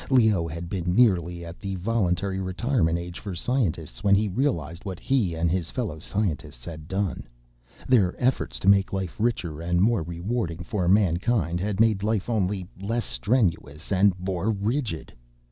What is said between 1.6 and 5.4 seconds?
voluntary retirement age for scientists when he realized what he,